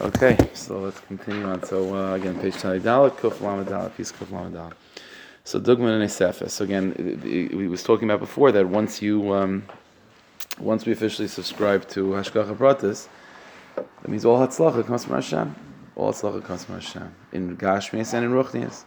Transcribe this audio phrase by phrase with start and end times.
[0.00, 1.64] Okay, so let's continue on.
[1.64, 4.72] So uh, again, page Tali Dalit, Kuf Lamed piece Kuf
[5.42, 6.50] So Dugman and Esefes.
[6.50, 7.20] So again,
[7.52, 9.64] we was talking about before that once you, um,
[10.60, 13.08] once we officially subscribe to Hashgacha Pratis,
[13.74, 15.56] that means all Hatzlacha comes from Hashem.
[15.96, 18.84] All Hatzlacha comes from Hashem in Gashmias and in Ruchnias.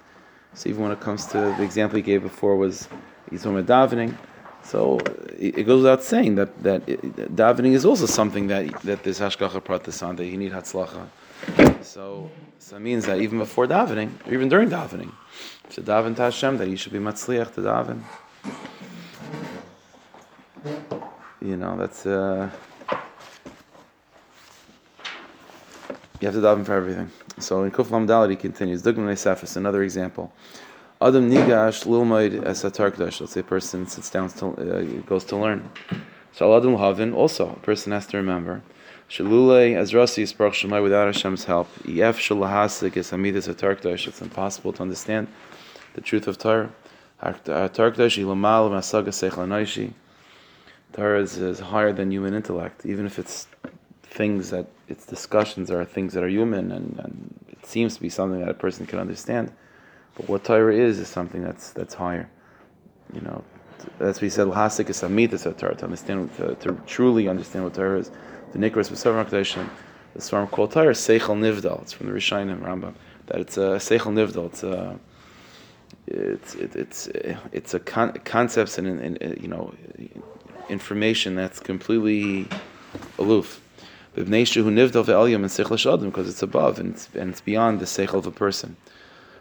[0.53, 2.87] So even when it comes to the example he gave before was
[3.29, 4.15] he's talking about davening.
[4.63, 4.99] So
[5.37, 10.05] it goes without saying that that davening is also something that that there's hashgacha pratis
[10.05, 11.07] on that you need hatzlacha.
[11.83, 12.29] So
[12.59, 15.11] so that means that even before davening, or even during davening,
[15.71, 18.01] to daven to Hashem, that you should be matzliach to daven.
[21.41, 22.05] You know that's.
[22.05, 22.49] Uh,
[26.19, 27.09] you have to daven for everything.
[27.39, 28.83] So in Kuf Lam he continues.
[28.83, 30.31] Dugman Safis, another example.
[31.01, 33.21] Adam nigash lilmaid as a tarkdash.
[33.21, 35.67] Let's say a person sits down to uh, goes to learn.
[36.31, 38.61] So Adam havin also a person has to remember.
[39.09, 41.69] Shalule as Rasi sprach shemai without Hashem's help.
[41.85, 44.07] Yef shalahasik is hamidus a tarkdash.
[44.07, 45.27] It's impossible to understand
[45.95, 46.71] the truth of Torah.
[50.93, 53.47] Torah is, is higher than human intellect, even if it's
[54.03, 58.09] things that its discussions are things that are human and, and it seems to be
[58.09, 59.51] something that a person can understand.
[60.21, 62.29] But what Torah is is something that's that's higher.
[63.11, 63.43] You know,
[63.97, 64.45] that's what he said.
[64.47, 68.11] Lahasik is amitas Torah to understand to, to, truly understand what Torah is.
[68.53, 69.27] The Nikras B'Savar
[70.13, 71.81] the Svarim called Torah Seichel Nivdal.
[71.81, 72.93] It's from the Rishayim Rambam.
[73.27, 74.45] That it's a Seichel Nivdal.
[74.47, 74.99] It's a
[76.05, 79.73] it's it, it's uh, it's a con- concepts and, and, and you know
[80.69, 82.47] information that's completely
[83.17, 83.59] aloof.
[84.13, 84.29] Because
[86.29, 88.75] it's above and it's, and it's beyond the seichel of a person.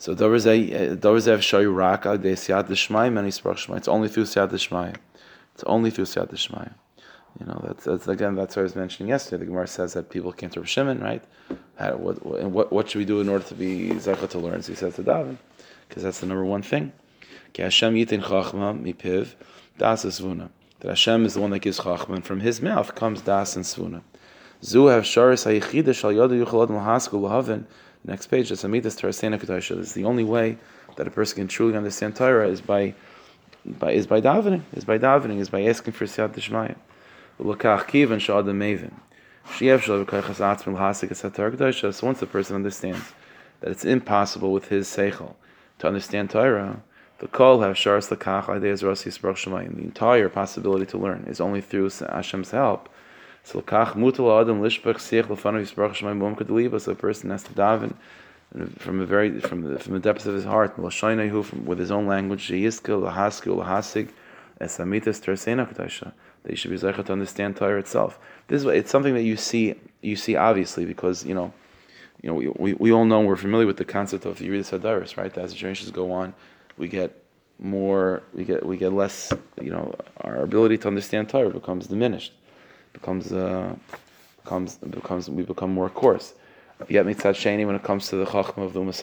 [0.00, 3.76] So you raka de syat dishmay, many sprahma.
[3.76, 4.96] It's only through Siyat Dishmaya.
[5.54, 6.72] It's only through Siyat Dishmaya.
[7.38, 9.40] You know, that's, that's again, that's what I was mentioning yesterday.
[9.40, 11.22] The Gemara says that people came to Shimon, right?
[11.50, 14.62] Uh, How, what, what, what should we do in order to be Zechah to learn?
[14.62, 15.36] So he says to David,
[15.86, 16.92] because that's the number one thing.
[17.54, 19.34] Hashem yitin chachma mipiv
[19.76, 20.48] das svuna.
[20.80, 23.66] That Hashem is the one that gives chachma, and from His mouth comes das and
[23.66, 24.00] svuna.
[24.64, 26.46] Zu have sharis hayichida shal yodu
[28.04, 30.56] Next page, that's Amidas Torah is the only way
[30.96, 32.94] that a person can truly understand Torah is by,
[33.64, 36.76] by is by davening, is by davening, is by asking for Siyat Dishmaya.
[41.92, 43.12] So once the person understands
[43.60, 45.34] that it's impossible with his seichel
[45.78, 46.82] to understand Torah,
[47.18, 49.10] the kol have sharas l'kach ideas rasi.
[49.76, 52.88] The entire possibility to learn is only through Hashem's help
[53.44, 54.02] so a person
[57.30, 57.94] has to daven
[58.78, 60.84] from a very from the from the depths of his heart, from
[61.64, 62.48] with his own language.
[62.48, 62.70] They
[66.54, 68.18] should be zeichet to understand Torah itself.
[68.48, 71.52] This is it's something that you see you see obviously because you know
[72.22, 74.78] you know we, we, we all know we're familiar with the concept of the Yeridus
[74.78, 75.36] Hadaris, right?
[75.38, 76.34] As the generations go on,
[76.76, 77.22] we get
[77.60, 82.32] more we get we get less you know our ability to understand Torah becomes diminished
[82.92, 83.74] becomes uh,
[84.42, 86.34] becomes becomes we become more coarse.
[86.88, 89.02] Yet mitzad sheni, when it comes to the chachma of the Umas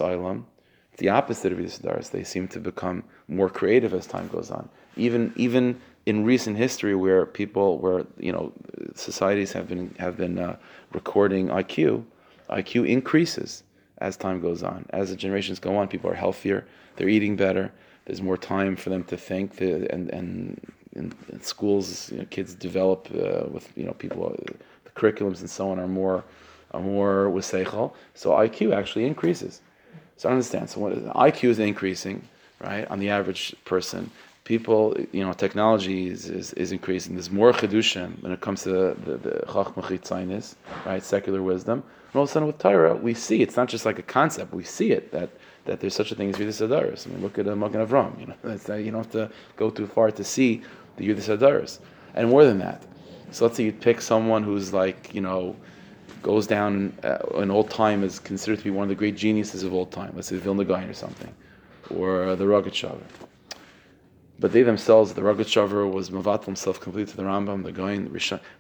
[0.98, 2.12] the opposite of Yisdaris.
[2.12, 4.70] They seem to become more creative as time goes on.
[4.96, 8.52] Even even in recent history, where people, where you know,
[8.96, 10.58] societies have been have been uh,
[10.94, 12.04] recording IQ,
[12.50, 13.64] IQ increases
[14.00, 14.86] as time goes on.
[14.90, 16.66] As the generations go on, people are healthier.
[16.96, 17.72] They're eating better.
[18.06, 22.54] There's more time for them to think, and and in, in schools, you know, kids
[22.54, 24.54] develop uh, with you know people, uh,
[24.86, 26.24] the curriculums and so on are more
[26.72, 27.94] are more with seichel.
[28.14, 29.62] So IQ actually increases.
[30.18, 30.70] So I understand.
[30.70, 32.28] So when IQ is increasing,
[32.60, 34.10] right, on the average person,
[34.44, 37.14] people, you know, technology is, is, is increasing.
[37.14, 41.84] There's more chedushim when it comes to the the, the right, secular wisdom.
[42.08, 44.54] And all of a sudden with Torah, we see it's not just like a concept.
[44.54, 45.30] We see it that
[45.68, 47.08] that there's such a thing as Yudis Adaris.
[47.08, 48.20] I mean, look at a Magen Avram.
[48.20, 50.62] You know, you don't have to go too far to see
[50.98, 51.80] the Yudis Adaris,
[52.16, 52.84] and more than that.
[53.32, 55.56] So let's say you pick someone who's like, you know,
[56.24, 59.64] goes down uh, in old time is considered to be one of the great geniuses
[59.64, 60.12] of all time.
[60.16, 61.34] Let's say Vilna Gaon or something,
[61.90, 63.04] or uh, the Rogatchover.
[64.40, 68.12] but they themselves, the Rogatchover was Mavat himself completely to the Rambam, the Goin,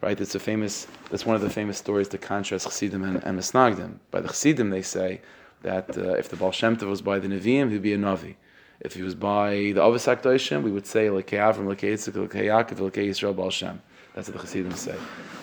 [0.02, 0.20] right?
[0.20, 4.00] It's a famous, that's one of the famous stories to contrast Chassidim and, and Misnagdim.
[4.12, 5.22] By the Chassidim, they say
[5.62, 8.36] that uh, if the Baal Shem Tov was by the Nevi'im, he'd be a Navi.
[8.80, 12.46] If he was by the Avos HaKadoshim, we would say, Lekei Avram, Lekei Yitzchak, Lekei
[12.46, 13.82] Yaakov, Lekei Yisrael Baal Shem.
[14.14, 14.96] That's what the Chassidim say.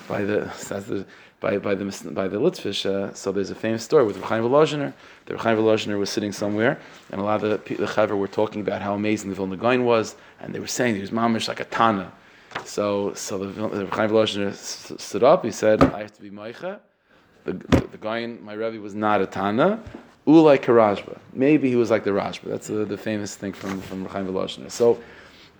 [0.08, 1.04] By the, that's the,
[1.40, 2.86] by, by the by the Litvish.
[2.86, 4.94] Uh, so there's a famous story with Rechaim Volozhiner.
[5.26, 8.60] The Rechaim Volozhiner was sitting somewhere, and a lot of the, the Chaver were talking
[8.60, 11.64] about how amazing the Vilna was, and they were saying he was mamish like a
[11.64, 12.12] Tana.
[12.64, 14.54] So so the, the Rechaim Volozhiner
[14.98, 15.44] stood up.
[15.44, 16.80] He said, "I have to be Meicha."
[17.44, 19.82] The, the, the Gaon, my Rebbe, was not a Tana.
[20.26, 21.18] Ulai Karajba.
[21.32, 22.44] Maybe he was like the Rajba.
[22.44, 24.70] That's the, the famous thing from from Rechaim Volozhiner.
[24.70, 24.98] So,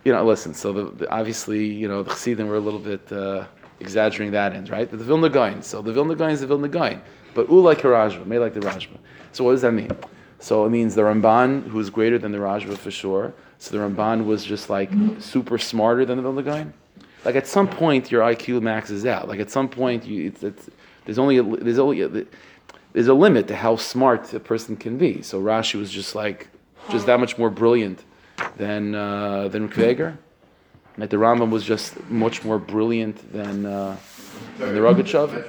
[0.05, 0.55] you know, listen.
[0.55, 3.13] So the, the, obviously, you know, the Chassidim were a little bit.
[3.13, 3.45] Uh,
[3.81, 4.89] exaggerating that end, right?
[4.89, 5.63] But the Vilna Gaon.
[5.63, 7.01] So the Vilna Gaon is the Vilna Gaon.
[7.35, 8.97] But U like a Rajba, made like the Rajba.
[9.33, 9.91] So what does that mean?
[10.39, 13.33] So it means the Ramban, who is greater than the Rajba for sure.
[13.59, 16.73] So the Ramban was just like super smarter than the Vilna Gaon.
[17.25, 19.29] Like at some point, your IQ maxes out.
[19.29, 20.71] Like at some point, you, it's, it's,
[21.05, 22.09] there's only a, there's only a,
[22.93, 25.23] there's a limit to how smart a person can be.
[25.23, 26.49] So Rashi was just like
[26.91, 28.05] just that much more brilliant
[28.57, 30.17] than uh, than Kveger.
[30.99, 33.97] That the Rambam was just much more brilliant than, uh,
[34.59, 35.45] than the Rogatchover.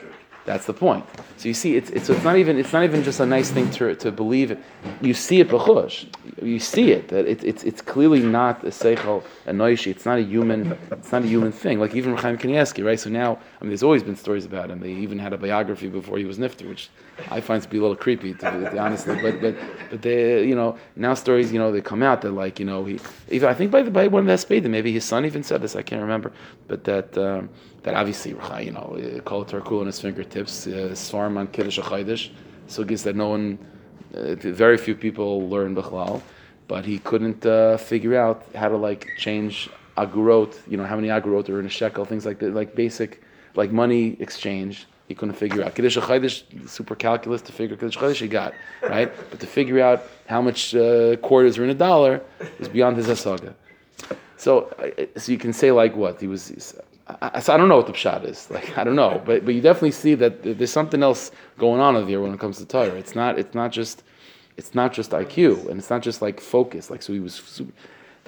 [0.46, 1.06] That's the point.
[1.38, 3.70] So you see, it's, it's, it's, not even it's not even just a nice thing
[3.72, 4.60] to, to believe it.
[5.02, 6.08] You see it b'chush.
[6.46, 9.88] You see it that it, it's it's clearly not a seichel a noishi.
[9.88, 10.78] It's not a human.
[10.92, 11.80] It's not a human thing.
[11.80, 13.00] Like even Chaim Kanievsky, right?
[13.00, 14.80] So now, I mean, there's always been stories about him.
[14.80, 16.90] They even had a biography before he was nifter, which
[17.32, 19.08] I find to be a little creepy, to be, to be honest.
[19.08, 19.56] But but
[19.90, 22.86] but they, you know, now stories, you know, they come out that like, you know,
[22.86, 23.00] he
[23.30, 25.76] even I think by the by one of the maybe his son even said this.
[25.76, 26.32] I can't remember,
[26.68, 27.18] but that.
[27.18, 27.50] Um,
[27.86, 28.32] that obviously,
[28.66, 32.32] you know, call Tarkul on his fingertips, uh, Svarm on Kiddush Achaydish,
[32.68, 33.60] sugis that no one,
[34.16, 36.20] uh, very few people learn Bechlal,
[36.68, 41.08] but he couldn't uh, figure out how to like change agurot, you know, how many
[41.10, 43.22] agurot are in a shekel, things like that, like basic,
[43.56, 44.88] like money exchange.
[45.08, 45.76] He couldn't figure out.
[45.76, 49.12] Kiddush Achaydish, super calculus to figure Kiddush Achaydish he got, right?
[49.30, 52.22] But to figure out how much uh, quarters are in a dollar
[52.60, 53.54] is beyond his asaga.
[54.38, 54.74] So,
[55.16, 56.76] so you can say like what he was.
[57.08, 58.50] I, I don't know what the pshat is.
[58.50, 61.96] Like I don't know, but but you definitely see that there's something else going on
[61.96, 62.96] over here when it comes to Torah.
[62.96, 64.04] It's not it's not just
[64.58, 66.90] it's not just IQ and it's not just like focus.
[66.90, 67.62] Like so he was.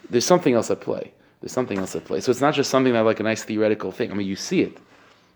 [0.09, 1.12] There's something else at play.
[1.41, 2.19] There's something else at play.
[2.19, 4.12] So it's not just something that like a nice theoretical thing.
[4.12, 4.77] I mean, you see it,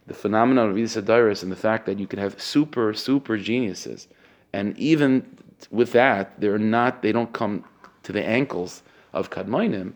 [0.07, 4.07] the phenomenon of Adaris and the fact that you can have super super geniuses,
[4.53, 5.37] and even
[5.69, 7.01] with that, they're not.
[7.01, 7.63] They don't come
[8.03, 8.83] to the ankles
[9.13, 9.93] of Kadmainim.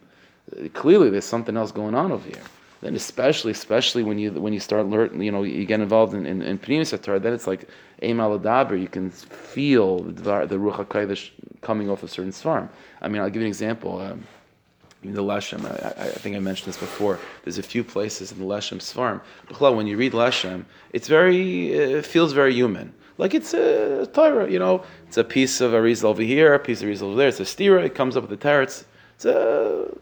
[0.74, 2.44] Clearly, there's something else going on over here
[2.86, 6.28] then especially, especially when you when you start learning, you know, you get involved in
[6.28, 7.68] in, in Torah, then it's like
[8.04, 12.70] Eim Aladaber, you can feel the, the Ruach HaKodesh coming off a certain farm.
[13.02, 14.00] I mean, I'll give you an example.
[14.00, 14.28] Um,
[15.02, 17.20] the Leshem, I, I, think I mentioned this before.
[17.44, 19.22] There's a few places in the Leshem Svarm.
[19.48, 22.92] But when you read Leshem, it's very, it feels very human.
[23.20, 26.82] Like it's a Torah, you know, it's a piece of Arizal over here, a piece
[26.82, 27.28] of Arizal over there.
[27.28, 27.86] It's a stira.
[27.86, 28.86] It comes up with the teretz.
[29.16, 29.96] It's a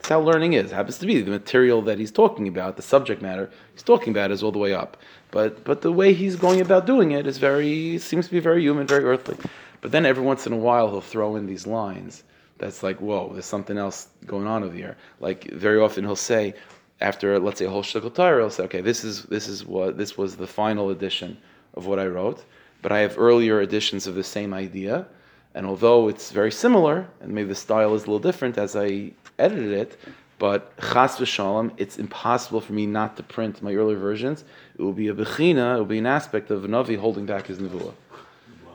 [0.00, 0.72] that's how learning is.
[0.72, 4.14] It happens to be the material that he's talking about, the subject matter he's talking
[4.14, 4.96] about is all the way up.
[5.30, 8.62] But but the way he's going about doing it is very seems to be very
[8.62, 9.36] human, very earthly.
[9.82, 12.22] But then every once in a while he'll throw in these lines
[12.56, 14.96] that's like, whoa, there's something else going on over here.
[15.20, 16.54] Like very often he'll say,
[17.02, 19.98] after let's say a whole shtickle Torah, he'll say, okay, this is this is what
[19.98, 21.36] this was the final edition
[21.74, 22.42] of what I wrote,
[22.80, 25.06] but I have earlier editions of the same idea.
[25.54, 29.12] And although it's very similar, and maybe the style is a little different as I
[29.38, 29.98] edited it,
[30.38, 34.44] but chas v'shalom, it's impossible for me not to print my earlier versions.
[34.78, 37.58] It will be a bechina, it will be an aspect of Navi holding back his
[37.58, 37.94] nevuah.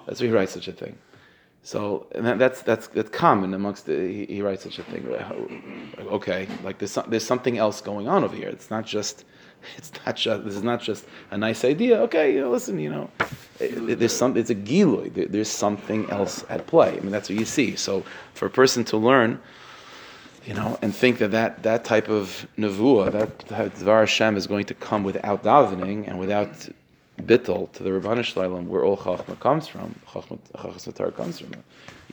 [0.05, 0.97] That's why he writes such a thing.
[1.63, 5.07] So and that, that's that's that's common amongst the, he, he, writes such a thing.
[5.97, 8.49] Okay, like there's there's something else going on over here.
[8.49, 9.25] It's not just
[9.77, 11.99] it's not just this is not just a nice idea.
[12.01, 13.09] Okay, you know, listen, you know,
[13.59, 15.13] there's some it's a giloy.
[15.13, 16.97] There, there's something else at play.
[16.97, 17.75] I mean, that's what you see.
[17.75, 18.03] So
[18.33, 19.39] for a person to learn
[20.45, 24.45] you know, and think that that, that type of nevuah, that, that Dvar Hashem is
[24.45, 26.69] going to come without davening and without
[27.23, 31.51] bittel to the Rabbanu Shalom, where all Chachma comes from, Chachma comes from.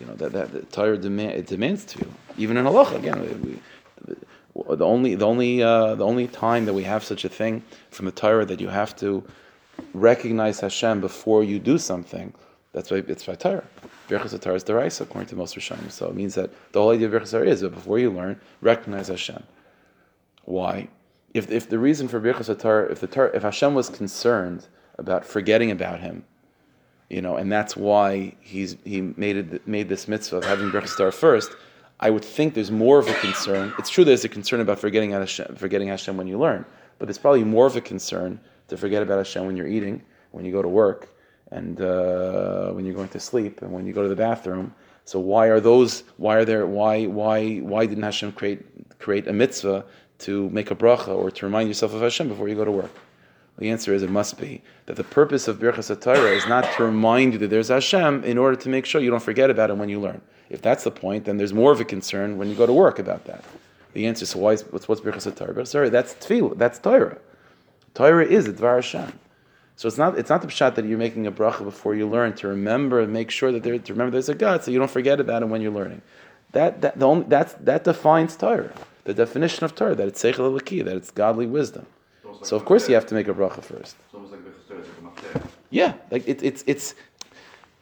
[0.00, 2.14] You know, that, that the Torah demand, it demands to you.
[2.38, 3.60] Even in halacha, again,
[4.06, 4.16] we,
[4.54, 8.06] the only, the, only, uh, the only time that we have such a thing from
[8.06, 9.24] the Torah that you have to
[9.94, 12.34] recognize Hashem before you do something,
[12.72, 13.64] that's why it's by Torah.
[14.08, 15.90] Birchas Torah is deraisa according to most Rishonim.
[15.90, 19.08] So it means that the whole idea of Birchas is that before you learn, recognize
[19.08, 19.42] Hashem.
[20.44, 20.88] Why?
[21.34, 24.66] If, if the reason for Birchas Torah, if the Torah, if Hashem was concerned
[24.98, 26.24] about forgetting about Him,
[27.08, 30.96] you know, and that's why he's he made it made this mitzvah of having Birchas
[30.96, 31.52] Torah first.
[32.02, 33.72] I would think there's more of a concern.
[33.78, 36.66] It's true there's a concern about forgetting Hashem, forgetting Hashem when you learn,
[36.98, 40.44] but there's probably more of a concern to forget about Hashem when you're eating, when
[40.44, 41.08] you go to work,
[41.52, 44.74] and uh, when you're going to sleep, and when you go to the bathroom.
[45.04, 46.02] So why are those?
[46.16, 46.66] Why are there?
[46.66, 49.84] Why why why didn't Hashem create create a mitzvah
[50.26, 52.94] to make a bracha or to remind yourself of Hashem before you go to work?
[53.58, 56.84] The answer is it must be that the purpose of Birchas Torah is not to
[56.84, 59.78] remind you that there's Hashem in order to make sure you don't forget about Him
[59.78, 60.20] when you learn.
[60.50, 62.98] If that's the point, then there's more of a concern when you go to work
[62.98, 63.44] about that.
[63.92, 65.66] The answer is so why is, what's, what's Birchas?
[65.66, 67.18] Sorry, that's tefillah, that's Torah.
[67.94, 69.18] Torah is a Dvar Hashem.
[69.76, 72.34] So it's not it's not the pshat that you're making a bracha before you learn
[72.34, 74.90] to remember and make sure that there, to remember there's a God so you don't
[74.90, 76.02] forget about Him when you're learning.
[76.52, 78.72] That that the only, that's, that defines Torah.
[79.04, 81.86] The definition of Torah that it's seichel that it's godly wisdom.
[82.42, 83.96] So of course you have to make a bracha first.
[85.70, 86.94] Yeah, like it, it's it's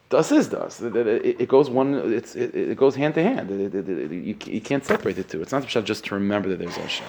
[0.08, 0.80] das is das.
[0.80, 1.94] It, it, it goes one.
[2.12, 3.50] It's it, it, goes hand to hand.
[3.50, 5.42] you, you can't separate the two.
[5.42, 7.06] It's not just to remember that there's Hashem.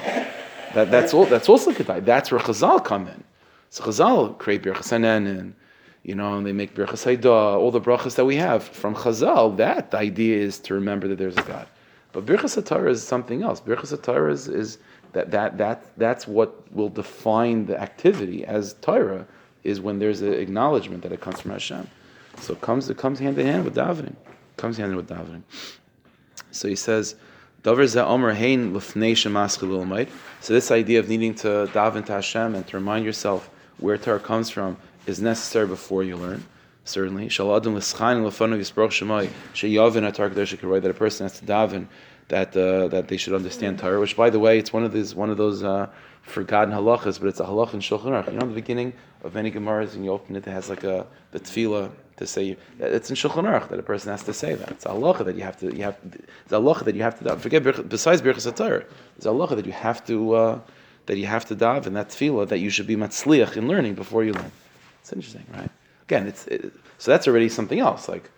[0.74, 1.26] That, that's all.
[1.26, 2.04] That's also kedai.
[2.04, 3.24] That's where Chazal come in.
[3.70, 5.56] So Chazal create birchas and
[6.04, 9.56] you know, and they make birchas all the brachas that we have from Chazal.
[9.58, 11.68] That the idea is to remember that there's a God.
[12.12, 13.62] But birchas Torah is something else.
[13.62, 14.80] Birchas Torah is, is
[15.14, 19.26] that, that, that, that's what will define the activity as Torah,
[19.64, 21.88] is when there's an acknowledgement that it comes from Hashem.
[22.40, 24.16] So it comes, it comes hand in hand with davening.
[24.16, 25.44] It comes hand in hand with davening.
[26.52, 27.16] So he says,
[27.64, 27.96] So this
[30.72, 34.78] idea of needing to daven to Hashem and to remind yourself where Torah comes from
[35.06, 36.44] is necessary before you learn.
[36.84, 37.30] Certainly,
[40.80, 41.88] that a person has to daven
[42.32, 44.00] that uh, that they should understand Torah.
[44.00, 45.88] Which, by the way, it's one of these one of those uh,
[46.24, 48.32] forgotten halachas, but it's a halach in Shulchan Aruch.
[48.32, 50.84] You know, in the beginning of many gemaras, and you open it, it has like
[50.84, 54.56] a the tefillah to say it's in Shulchan Aruch that a person has to say
[54.56, 54.72] that.
[54.72, 57.20] It's a halacha that you have to you have it's a halacha that you have
[57.20, 57.40] to daven.
[57.40, 58.86] Forget besides birchas Torah,
[59.18, 60.60] it's a halacha that you have to uh,
[61.08, 64.24] that you have to daven that tefillah that you should be matzliach in learning before
[64.24, 64.52] you learn.
[65.02, 65.70] It's interesting, right?
[66.12, 68.10] Again, it's it, so that's already something else.
[68.10, 68.30] Like,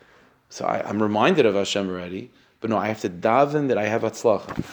[0.50, 2.32] so I, I'm reminded of Hashem already
[2.64, 4.64] but no, I have to daven that I have atzlacha.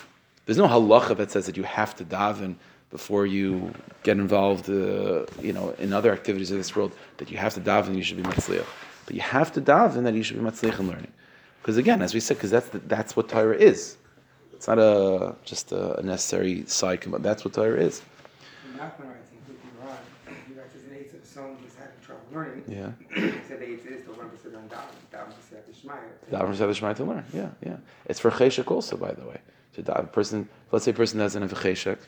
[0.47, 2.55] There's no halacha that says that you have to daven
[2.93, 6.93] before you get involved, uh, you know, in other activities of this world.
[7.17, 8.65] That you have to daven, you should be matzliach.
[9.07, 11.13] But you have to daven that you should be matzliach in learning.
[11.61, 13.97] Because again, as we said, because that's the, that's what Torah is.
[14.53, 18.03] It's not a just a necessary side but that's what Torah is.
[22.33, 22.65] Learning.
[22.69, 22.93] Yeah.
[23.49, 25.33] said they exist to learn to learn daven
[26.31, 27.25] Daven Seder Shmai to learn.
[27.33, 27.77] Yeah, yeah.
[28.07, 29.39] It's for cheshek also, by the way.
[29.75, 31.99] To a person, let's say a person doesn't have a cheshek,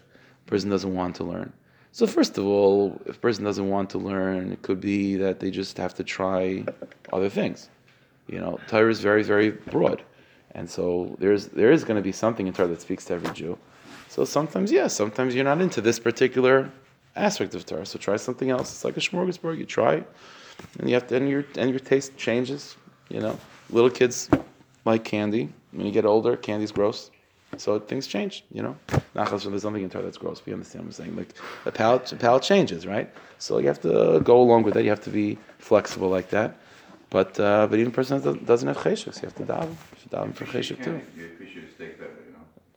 [0.47, 1.53] person doesn't want to learn.
[1.93, 5.41] So first of all, if a person doesn't want to learn, it could be that
[5.41, 6.65] they just have to try
[7.13, 7.69] other things.
[8.29, 10.03] You know, Torah is very, very broad,
[10.53, 13.33] and so there's there is going to be something in Torah that speaks to every
[13.35, 13.59] Jew.
[14.09, 16.71] So sometimes, yes, yeah, sometimes you're not into this particular
[17.17, 17.87] aspect of Torah.
[17.87, 18.73] So try something else.
[18.73, 19.59] It's like a smorgasbord.
[19.59, 20.05] You try,
[20.79, 22.77] and you have to, and your and your taste changes.
[23.09, 23.39] You know,
[23.71, 24.31] little kids
[24.85, 25.49] like candy.
[25.73, 27.11] When you get older, candy's gross.
[27.59, 28.77] So things change, you know.
[29.15, 30.41] Nachas, there's something in Torah that's gross.
[30.47, 31.17] We understand what I'm saying.
[31.17, 33.13] Like the palate, the palate changes, right?
[33.39, 34.85] So you have to go along with that.
[34.85, 36.57] You have to be flexible like that.
[37.11, 39.69] But uh, but even person that doesn't have cheshuk, you have to daven.
[39.69, 41.01] You should daven for cheshuk too.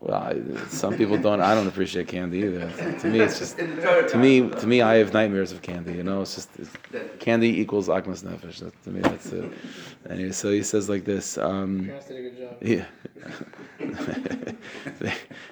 [0.02, 1.42] Well, I, some people don't.
[1.42, 2.70] I don't appreciate candy either.
[3.00, 4.50] To me, it's just to me.
[4.50, 5.94] To me, I have nightmares of candy.
[5.94, 6.70] You know, it's just it's,
[7.20, 8.60] candy equals akmas nefesh.
[8.60, 9.52] That, to me, that's it.
[10.10, 11.38] Anyway, so he says like this.
[11.38, 11.90] Um,
[12.62, 12.86] yeah.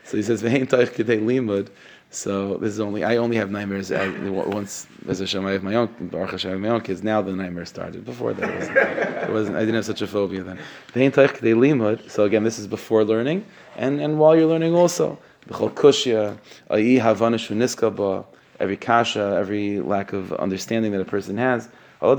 [0.03, 1.69] so he says, "V'hein toich kedei limud."
[2.13, 5.87] So this is only I only have nightmares once as a I have my own
[5.99, 7.03] Baruch Hashem I have my own kids.
[7.03, 8.05] Now the nightmare started.
[8.05, 10.59] Before that, it wasn't, it wasn't I didn't have such a phobia then.
[12.07, 13.45] So again, this is before learning,
[13.77, 15.17] and and while you're learning also.
[18.59, 21.67] Every kasha, every lack of understanding that a person has.
[21.99, 22.17] That,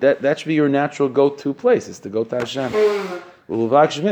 [0.00, 2.72] that, that should be your natural go-to place, is to go to Hashem.
[3.46, 4.04] It's an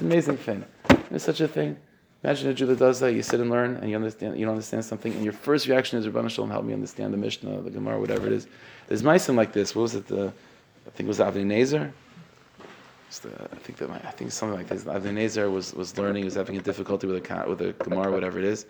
[0.00, 0.64] amazing thing.
[1.10, 1.76] There's such a thing.
[2.24, 3.12] Imagine a Jew that does that.
[3.12, 4.38] You sit and learn, and you understand.
[4.38, 7.18] You don't understand something, and your first reaction is, "Rabban Shalom, help me understand the
[7.18, 8.46] Mishnah, the Gemara, whatever it is."
[8.86, 9.74] There's meisim like this.
[9.74, 10.06] What was it?
[10.06, 10.32] The,
[10.86, 11.92] I think it was Avnei Nezer.
[13.26, 14.84] I think that I think something like this.
[14.84, 16.22] Avnei Nezer was, was learning.
[16.22, 18.66] He was having a difficulty with a with a Gemara, whatever it is,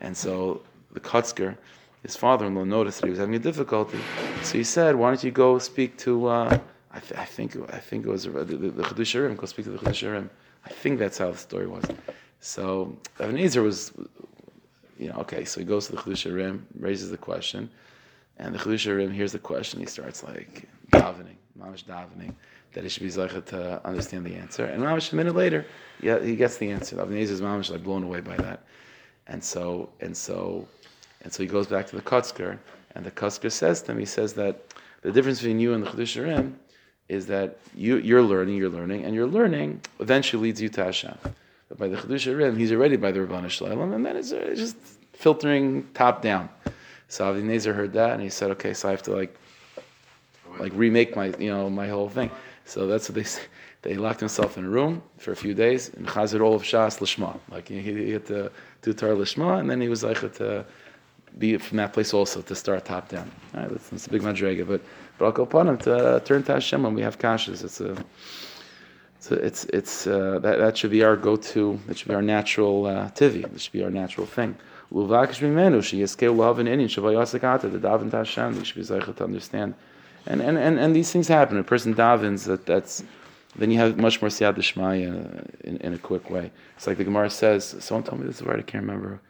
[0.00, 1.56] and so the Kotzker,
[2.02, 3.98] his father-in-law, noticed that he was having a difficulty.
[4.42, 6.58] So he said, "Why don't you go speak to?" Uh,
[6.92, 9.78] I, th- I, think I think it was the, the, Chedush Go speak to the
[9.78, 10.28] Chedush
[10.64, 11.84] I think that's how the story was.
[12.40, 13.92] So Avnei Nezer was,
[14.98, 15.44] you know, okay.
[15.44, 17.70] So he goes to the Chedush raises the question,
[18.38, 19.80] And the Chiddushei hears the question.
[19.80, 22.34] He starts like davening, mamish davening,
[22.72, 24.64] that he should be zeichet to understand the answer.
[24.64, 25.66] And mamish a minute later,
[26.00, 26.96] yeah, he gets the answer.
[26.96, 28.64] Avnei is mamish like blown away by that.
[29.28, 30.66] And so and so
[31.22, 32.58] and so he goes back to the Kotzker,
[32.94, 35.90] and the Kotzker says to him, he says that the difference between you and the
[35.90, 36.52] Chiddushei
[37.10, 41.18] is that you, you're learning, you're learning, and your learning eventually leads you to Hashem.
[41.68, 44.76] But by the Chiddushei he's already by the Rabbanu Shalom, and then it's, it's just
[45.12, 46.48] filtering top down.
[47.08, 49.36] So Avi Nezer heard that, and he said, okay, so I have to like,
[50.60, 52.30] like remake my, you know, my whole thing.
[52.64, 53.42] So that's what they say.
[53.82, 57.00] They locked himself in a room for a few days and chazir all of Shas
[57.00, 57.40] Lishma.
[57.50, 58.52] Like he, he had to
[58.82, 60.64] do Torah Lishma, and then he was like to
[61.38, 63.30] be from that place also to start top down.
[63.54, 64.80] All right, that's, that's a big madrega, but
[65.18, 67.62] but I'll go upon him to uh, turn to Hashem when we have kashas.
[67.64, 67.96] It's a
[69.18, 71.78] it's it's, it's uh, that that should be our go-to.
[71.86, 73.42] That should be our natural uh, tivi.
[73.42, 74.56] That should be our natural thing.
[74.92, 78.54] Luvakish mimenu she yeskel love and inin shavayasakata the daven Hashem.
[78.54, 79.74] They should be zeicha to understand.
[80.26, 81.58] And, and, and, and these things happen.
[81.58, 83.02] A person davens that that's
[83.56, 84.56] then you have much more siyad
[85.64, 86.50] in, in a quick way.
[86.76, 87.76] It's like the Gemara says.
[87.80, 88.60] Someone told me this word.
[88.60, 89.20] I can't remember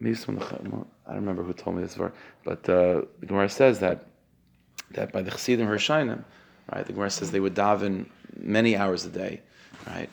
[0.00, 0.44] maybe someone,
[1.06, 2.12] I don't remember who told me this word,
[2.44, 4.06] but uh, the Gemara says that
[4.92, 6.24] that by the Chassidim Hershainim,
[6.72, 9.40] right, the Gemara says they would daven many hours a day,
[9.86, 10.08] right?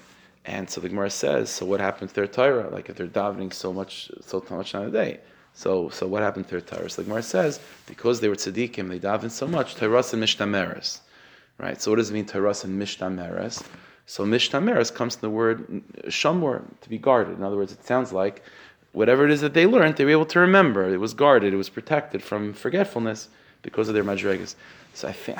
[0.46, 2.70] And so the Gemara says, so what happened to their Torah?
[2.70, 5.20] Like if they're davening so much, so much on a day,
[5.54, 6.90] so so what happened to their Torah?
[6.90, 11.00] So the Gemara says because they were tzaddikim, they davened so much Torah and mishtameres,
[11.58, 11.82] right?
[11.82, 13.64] So what does it mean Torah and mishtameres?
[14.06, 17.38] So mishtameres comes from the word shamor to be guarded.
[17.38, 18.44] In other words, it sounds like
[18.98, 20.90] whatever it is that they learned, they were able to remember.
[20.92, 23.30] It was guarded, it was protected from forgetfulness
[23.62, 24.56] because of their madrigas.
[24.96, 25.38] So I think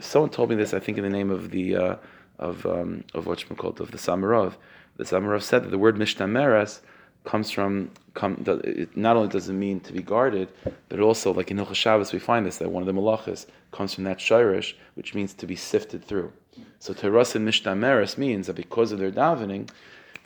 [0.00, 0.74] someone told me this.
[0.74, 1.96] I think in the name of the uh,
[2.40, 4.54] of um, of what's called of the Samarov.
[4.96, 6.80] The Samarov said that the word mishtameres
[7.24, 10.48] comes from come, it not only does it mean to be guarded,
[10.88, 13.94] but also like in Hilchas Shabbos we find this that one of the malachas comes
[13.94, 16.32] from that shirish, which means to be sifted through.
[16.80, 19.68] So teras and mishtameres means that because of their davening,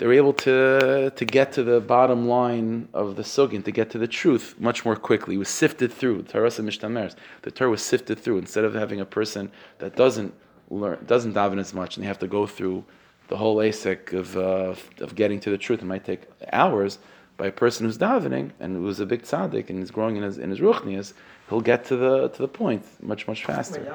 [0.00, 3.90] they were able to, to get to the bottom line of the sugin, to get
[3.90, 5.34] to the truth much more quickly.
[5.34, 6.22] It was sifted through.
[6.22, 7.16] Mishtamers.
[7.42, 8.38] The Torah was sifted through.
[8.38, 10.32] Instead of having a person that doesn't
[10.70, 12.82] learn, doesn't daven as much, and they have to go through
[13.28, 15.82] the whole asik of, uh, of getting to the truth.
[15.82, 16.98] It might take hours.
[17.36, 20.38] By a person who's davening and who's a big tzaddik and is growing in his
[20.38, 21.12] in his ruchnias,
[21.50, 23.80] he'll get to the to the point much much faster.
[23.80, 23.88] Wait,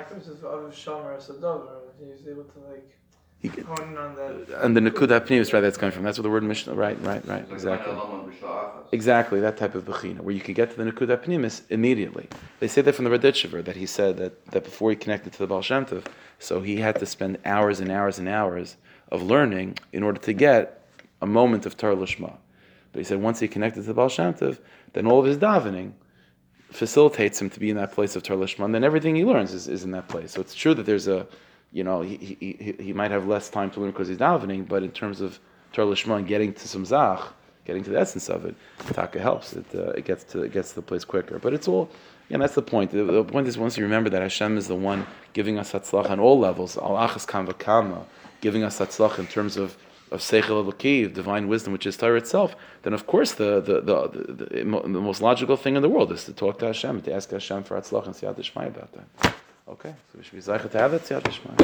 [3.44, 6.04] Yaakov says, He's able to like he, and the Nakuda Pnimis, right, that's coming from.
[6.04, 7.94] That's where the word Mishnah, right, right, right, exactly.
[8.92, 12.28] Exactly, that type of Bechina, where you could get to the Nakuda Pnimis immediately.
[12.60, 15.40] They say that from the Raditchever, that he said that, that before he connected to
[15.40, 16.06] the Baal Shem Tov,
[16.40, 18.78] so he had to spend hours and hours and hours
[19.12, 20.88] of learning in order to get
[21.22, 22.36] a moment of Torah Lishma.
[22.92, 24.60] But he said once he connected to the Baal Shem Tov,
[24.94, 25.94] then all of his davening
[26.72, 29.54] facilitates him to be in that place of Torah Lishma, and then everything he learns
[29.54, 30.32] is, is in that place.
[30.32, 31.28] So it's true that there's a
[31.76, 34.82] you know, he, he, he, might have less time to learn because he's davening, but
[34.82, 35.42] in terms of
[35.74, 37.20] Torah Lishma and getting to some Zach,
[37.66, 38.56] getting to the essence of it,
[38.94, 39.52] Taka helps.
[39.52, 41.38] It, uh, it gets to it gets to the place quicker.
[41.38, 41.90] But it's all,
[42.30, 42.92] and that's the point.
[42.92, 46.10] The, the, point is once you remember that Hashem is the one giving us Hatzlach
[46.10, 48.06] on all levels, Al Achas Kam
[48.40, 49.76] giving us Hatzlach in terms of
[50.12, 54.08] of Seichel Eloki, divine wisdom, which is Torah itself, then of course the the, the,
[54.08, 57.32] the, the, most logical thing in the world is to talk to Hashem, to ask
[57.32, 59.36] Hashem for Hatzlach and Siyat Shmai about that.
[59.68, 61.58] Okay, so wie sage ich, der hat es ja, das ist mein.